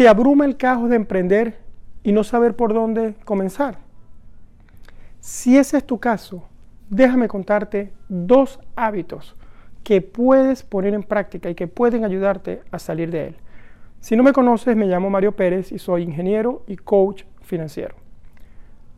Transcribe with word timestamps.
¿Te 0.00 0.08
abruma 0.08 0.46
el 0.46 0.56
caos 0.56 0.88
de 0.88 0.96
emprender 0.96 1.58
y 2.02 2.12
no 2.12 2.24
saber 2.24 2.56
por 2.56 2.72
dónde 2.72 3.16
comenzar? 3.26 3.80
Si 5.18 5.58
ese 5.58 5.76
es 5.76 5.84
tu 5.84 6.00
caso, 6.00 6.48
déjame 6.88 7.28
contarte 7.28 7.92
dos 8.08 8.60
hábitos 8.76 9.36
que 9.84 10.00
puedes 10.00 10.62
poner 10.62 10.94
en 10.94 11.02
práctica 11.02 11.50
y 11.50 11.54
que 11.54 11.66
pueden 11.68 12.06
ayudarte 12.06 12.62
a 12.70 12.78
salir 12.78 13.10
de 13.10 13.26
él. 13.26 13.36
Si 14.00 14.16
no 14.16 14.22
me 14.22 14.32
conoces, 14.32 14.74
me 14.74 14.86
llamo 14.86 15.10
Mario 15.10 15.32
Pérez 15.32 15.70
y 15.70 15.78
soy 15.78 16.04
ingeniero 16.04 16.62
y 16.66 16.76
coach 16.76 17.24
financiero. 17.42 17.94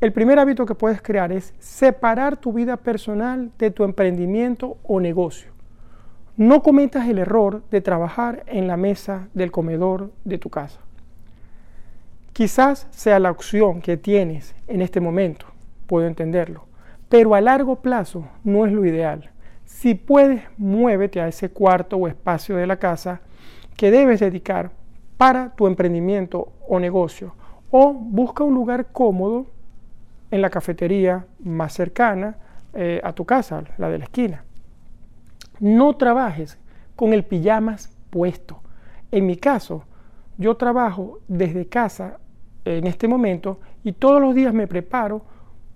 El 0.00 0.12
primer 0.12 0.40
hábito 0.40 0.66
que 0.66 0.74
puedes 0.74 1.00
crear 1.00 1.30
es 1.30 1.54
separar 1.60 2.38
tu 2.38 2.52
vida 2.52 2.76
personal 2.76 3.52
de 3.56 3.70
tu 3.70 3.84
emprendimiento 3.84 4.78
o 4.82 4.98
negocio. 4.98 5.52
No 6.36 6.60
cometas 6.60 7.08
el 7.08 7.18
error 7.18 7.62
de 7.70 7.82
trabajar 7.82 8.42
en 8.48 8.66
la 8.66 8.76
mesa 8.76 9.28
del 9.32 9.52
comedor 9.52 10.10
de 10.24 10.38
tu 10.38 10.50
casa. 10.50 10.80
Quizás 12.38 12.86
sea 12.92 13.18
la 13.18 13.32
opción 13.32 13.80
que 13.80 13.96
tienes 13.96 14.54
en 14.68 14.80
este 14.80 15.00
momento, 15.00 15.46
puedo 15.88 16.06
entenderlo, 16.06 16.66
pero 17.08 17.34
a 17.34 17.40
largo 17.40 17.82
plazo 17.82 18.28
no 18.44 18.64
es 18.64 18.72
lo 18.72 18.84
ideal. 18.84 19.32
Si 19.64 19.96
puedes, 19.96 20.44
muévete 20.56 21.20
a 21.20 21.26
ese 21.26 21.50
cuarto 21.50 21.96
o 21.96 22.06
espacio 22.06 22.54
de 22.54 22.68
la 22.68 22.76
casa 22.76 23.22
que 23.76 23.90
debes 23.90 24.20
dedicar 24.20 24.70
para 25.16 25.50
tu 25.56 25.66
emprendimiento 25.66 26.52
o 26.68 26.78
negocio 26.78 27.34
o 27.72 27.92
busca 27.92 28.44
un 28.44 28.54
lugar 28.54 28.92
cómodo 28.92 29.46
en 30.30 30.40
la 30.40 30.50
cafetería 30.50 31.26
más 31.40 31.72
cercana 31.72 32.36
eh, 32.72 33.00
a 33.02 33.14
tu 33.14 33.24
casa, 33.24 33.64
la 33.78 33.88
de 33.88 33.98
la 33.98 34.04
esquina. 34.04 34.44
No 35.58 35.96
trabajes 35.96 36.56
con 36.94 37.12
el 37.12 37.24
pijamas 37.24 37.90
puesto. 38.10 38.62
En 39.10 39.26
mi 39.26 39.36
caso, 39.36 39.82
yo 40.36 40.56
trabajo 40.56 41.18
desde 41.26 41.66
casa 41.66 42.20
en 42.76 42.86
este 42.86 43.08
momento 43.08 43.60
y 43.82 43.92
todos 43.92 44.20
los 44.20 44.34
días 44.34 44.52
me 44.52 44.66
preparo 44.66 45.22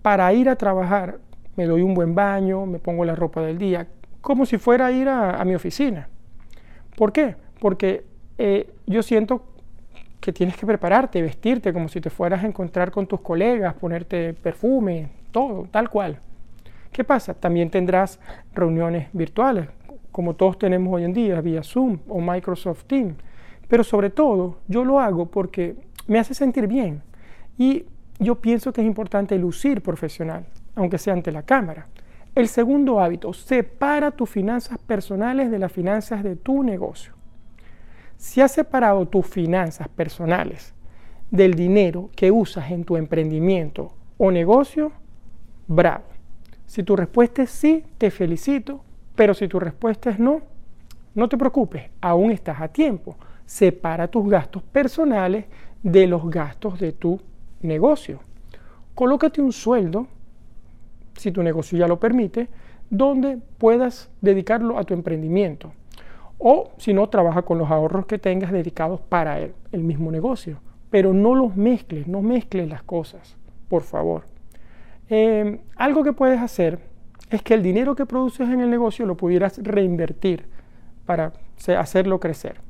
para 0.02 0.32
ir 0.32 0.48
a 0.48 0.56
trabajar. 0.56 1.18
Me 1.56 1.66
doy 1.66 1.82
un 1.82 1.94
buen 1.94 2.14
baño, 2.14 2.66
me 2.66 2.78
pongo 2.78 3.04
la 3.04 3.14
ropa 3.14 3.40
del 3.40 3.58
día, 3.58 3.86
como 4.20 4.46
si 4.46 4.58
fuera 4.58 4.86
a 4.86 4.92
ir 4.92 5.08
a, 5.08 5.44
mi 5.44 5.54
oficina. 5.54 6.08
¿Por 6.96 7.12
qué? 7.12 7.36
Porque 7.60 8.04
eh, 8.38 8.70
yo 8.86 9.02
siento 9.02 9.44
que 10.20 10.32
tienes 10.32 10.56
que 10.56 10.66
prepararte, 10.66 11.20
vestirte 11.20 11.72
como 11.72 11.88
si 11.88 12.00
te 12.00 12.10
fueras 12.10 12.44
a 12.44 12.46
encontrar 12.46 12.90
con 12.90 13.06
tus 13.06 13.20
colegas, 13.20 13.74
ponerte 13.74 14.34
perfume, 14.34 15.10
todo, 15.30 15.66
tal 15.70 15.90
cual. 15.90 16.18
¿Qué 16.92 17.04
pasa? 17.04 17.34
También 17.34 17.70
tendrás 17.70 18.20
reuniones 18.54 19.08
virtuales, 19.12 19.68
como 20.10 20.34
todos 20.34 20.58
tenemos 20.58 20.94
hoy 20.94 21.04
en 21.04 21.12
día, 21.12 21.40
vía 21.40 21.62
Zoom 21.62 21.98
o 22.08 22.20
Microsoft 22.20 22.84
Teams. 22.84 23.16
Pero 23.66 23.82
sobre 23.82 24.10
todo, 24.10 24.58
yo 24.68 24.84
lo 24.84 25.00
hago 25.00 25.26
porque 25.26 25.74
me 26.06 26.18
hace 26.18 26.34
sentir 26.34 26.66
bien. 26.66 27.02
Y 27.58 27.86
yo 28.18 28.36
pienso 28.36 28.72
que 28.72 28.80
es 28.80 28.86
importante 28.86 29.36
lucir 29.38 29.82
profesional, 29.82 30.46
aunque 30.74 30.98
sea 30.98 31.12
ante 31.12 31.32
la 31.32 31.42
cámara. 31.42 31.88
El 32.34 32.48
segundo 32.48 33.00
hábito, 33.00 33.32
separa 33.32 34.10
tus 34.10 34.30
finanzas 34.30 34.78
personales 34.78 35.50
de 35.50 35.58
las 35.58 35.72
finanzas 35.72 36.22
de 36.22 36.36
tu 36.36 36.62
negocio. 36.62 37.12
Si 38.16 38.40
has 38.40 38.52
separado 38.52 39.06
tus 39.06 39.26
finanzas 39.26 39.88
personales 39.88 40.74
del 41.30 41.54
dinero 41.54 42.10
que 42.14 42.30
usas 42.30 42.70
en 42.70 42.84
tu 42.84 42.96
emprendimiento 42.96 43.92
o 44.16 44.30
negocio, 44.30 44.92
bravo. 45.66 46.04
Si 46.66 46.82
tu 46.82 46.96
respuesta 46.96 47.42
es 47.42 47.50
sí, 47.50 47.84
te 47.98 48.10
felicito, 48.10 48.84
pero 49.14 49.34
si 49.34 49.48
tu 49.48 49.58
respuesta 49.58 50.10
es 50.10 50.18
no, 50.18 50.40
no 51.14 51.28
te 51.28 51.36
preocupes, 51.36 51.90
aún 52.00 52.30
estás 52.30 52.60
a 52.60 52.68
tiempo. 52.68 53.16
Separa 53.44 54.08
tus 54.08 54.30
gastos 54.30 54.62
personales 54.62 55.44
de 55.82 56.06
los 56.06 56.28
gastos 56.30 56.78
de 56.78 56.92
tu 56.92 57.20
negocio. 57.60 58.20
Colócate 58.94 59.40
un 59.40 59.52
sueldo, 59.52 60.06
si 61.16 61.32
tu 61.32 61.42
negocio 61.42 61.78
ya 61.78 61.88
lo 61.88 61.98
permite, 61.98 62.48
donde 62.90 63.38
puedas 63.58 64.10
dedicarlo 64.20 64.78
a 64.78 64.84
tu 64.84 64.94
emprendimiento. 64.94 65.72
O 66.38 66.72
si 66.76 66.92
no, 66.92 67.08
trabaja 67.08 67.42
con 67.42 67.58
los 67.58 67.70
ahorros 67.70 68.06
que 68.06 68.18
tengas 68.18 68.52
dedicados 68.52 69.00
para 69.00 69.38
el, 69.38 69.54
el 69.70 69.82
mismo 69.82 70.10
negocio. 70.10 70.58
Pero 70.90 71.14
no 71.14 71.34
los 71.34 71.56
mezcles, 71.56 72.06
no 72.06 72.20
mezcles 72.20 72.68
las 72.68 72.82
cosas, 72.82 73.36
por 73.68 73.82
favor. 73.82 74.24
Em, 75.08 75.58
algo 75.76 76.02
que 76.04 76.12
puedes 76.12 76.40
hacer 76.40 76.78
es 77.30 77.42
que 77.42 77.54
el 77.54 77.62
dinero 77.62 77.94
que 77.94 78.06
produces 78.06 78.48
en 78.48 78.60
el 78.60 78.70
negocio 78.70 79.06
lo 79.06 79.16
pudieras 79.16 79.58
reinvertir 79.62 80.46
para 81.06 81.32
hacerlo 81.78 82.20
crecer. 82.20 82.60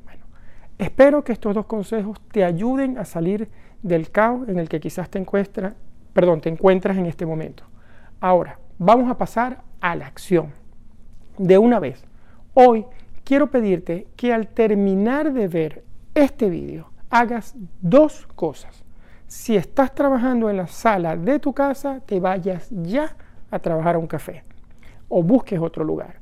Espero 0.79 1.23
que 1.23 1.33
estos 1.33 1.55
dos 1.55 1.67
consejos 1.67 2.21
te 2.33 2.45
ayuden 2.45 2.99
a 2.99 3.05
salir 3.05 3.49
del 3.83 4.11
caos 4.11 4.49
en 4.49 4.59
el 4.59 4.69
que 4.69 4.81
quizás 4.81 5.11
te 5.11 5.19
encuentras, 5.19 5.75
perdón, 6.13 6.41
te 6.41 6.49
encuentras 6.49 6.97
en 6.97 7.07
este 7.07 7.27
momento. 7.27 7.65
Ahora, 8.21 8.59
vamos 8.79 9.11
a 9.11 9.19
pasar 9.19 9.63
a 9.81 9.95
la 9.97 10.07
acción. 10.07 10.53
De 11.39 11.59
una 11.59 11.81
vez. 11.81 12.05
Hoy 12.55 12.85
quiero 13.25 13.51
pedirte 13.51 14.07
que 14.17 14.33
al 14.33 14.49
terminar 14.49 15.33
de 15.33 15.49
ver 15.49 15.85
este 16.15 16.51
vídeo 16.51 16.91
hagas 17.11 17.55
dos 17.81 18.27
cosas. 18.35 18.85
Si 19.27 19.57
estás 19.57 19.95
trabajando 19.95 20.51
en 20.51 20.59
la 20.59 20.67
sala 20.67 21.17
de 21.17 21.39
tu 21.39 21.55
casa, 21.55 22.01
te 22.05 22.21
vayas 22.21 22.69
ya 22.71 23.17
a 23.51 23.59
trabajar 23.59 23.95
a 23.95 23.99
un 23.99 24.07
café 24.07 24.45
o 25.09 25.23
busques 25.23 25.61
otro 25.61 25.85
lugar. 25.85 26.21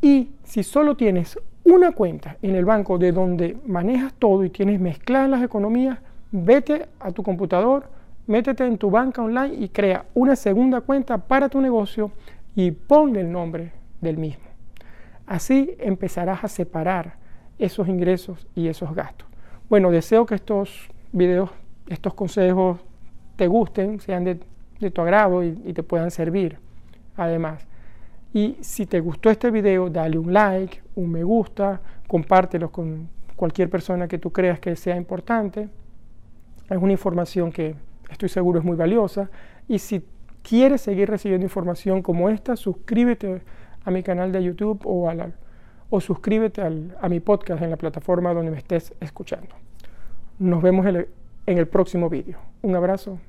Y 0.00 0.32
si 0.42 0.62
solo 0.62 0.96
tienes 0.96 1.38
una 1.64 1.92
cuenta 1.92 2.36
en 2.42 2.54
el 2.54 2.64
banco 2.64 2.98
de 2.98 3.12
donde 3.12 3.56
manejas 3.66 4.12
todo 4.14 4.44
y 4.44 4.50
tienes 4.50 4.80
mezcladas 4.80 5.30
las 5.30 5.42
economías, 5.42 5.98
vete 6.30 6.86
a 7.00 7.10
tu 7.10 7.22
computador, 7.22 7.88
métete 8.26 8.66
en 8.66 8.78
tu 8.78 8.90
banca 8.90 9.22
online 9.22 9.54
y 9.54 9.68
crea 9.68 10.04
una 10.14 10.36
segunda 10.36 10.82
cuenta 10.82 11.18
para 11.18 11.48
tu 11.48 11.60
negocio 11.60 12.10
y 12.54 12.70
ponle 12.70 13.20
el 13.20 13.32
nombre 13.32 13.72
del 14.00 14.18
mismo. 14.18 14.44
Así 15.26 15.74
empezarás 15.78 16.44
a 16.44 16.48
separar 16.48 17.14
esos 17.58 17.88
ingresos 17.88 18.46
y 18.54 18.68
esos 18.68 18.94
gastos. 18.94 19.26
Bueno, 19.70 19.90
deseo 19.90 20.26
que 20.26 20.34
estos 20.34 20.88
videos, 21.12 21.50
estos 21.88 22.14
consejos 22.14 22.80
te 23.36 23.46
gusten, 23.46 24.00
sean 24.00 24.24
de, 24.24 24.40
tu 24.90 25.00
agrado 25.00 25.42
y, 25.42 25.58
y, 25.64 25.72
te 25.72 25.82
puedan 25.82 26.10
servir 26.10 26.58
además. 27.16 27.66
Y 28.34 28.56
si 28.60 28.84
te 28.84 28.98
gustó 28.98 29.30
este 29.30 29.52
video, 29.52 29.88
dale 29.88 30.18
un 30.18 30.32
like, 30.32 30.82
un 30.96 31.12
me 31.12 31.22
gusta, 31.22 31.80
compártelo 32.08 32.72
con 32.72 33.08
cualquier 33.36 33.70
persona 33.70 34.08
que 34.08 34.18
tú 34.18 34.32
creas 34.32 34.58
que 34.58 34.74
sea 34.74 34.96
importante. 34.96 35.68
Es 36.68 36.76
una 36.76 36.90
información 36.90 37.52
que 37.52 37.76
estoy 38.10 38.28
seguro 38.28 38.58
es 38.58 38.64
muy 38.64 38.76
valiosa. 38.76 39.30
Y 39.68 39.78
si 39.78 40.04
quieres 40.42 40.80
seguir 40.80 41.08
recibiendo 41.08 41.46
información 41.46 42.02
como 42.02 42.28
esta, 42.28 42.56
suscríbete 42.56 43.42
a 43.84 43.90
mi 43.92 44.02
canal 44.02 44.32
de 44.32 44.42
YouTube 44.42 44.80
o, 44.84 45.08
a 45.08 45.14
o 45.88 46.00
suscríbete 46.00 46.60
a 46.60 47.08
mi 47.08 47.20
podcast 47.20 47.62
en 47.62 47.70
la 47.70 47.76
plataforma 47.76 48.34
donde 48.34 48.50
me 48.50 48.58
estés 48.58 48.92
escuchando. 48.98 49.54
Nos 50.40 50.60
vemos 50.60 50.84
en 50.86 51.58
el 51.58 51.68
próximo 51.68 52.10
vídeo. 52.10 52.38
Un 52.62 52.74
abrazo. 52.74 53.20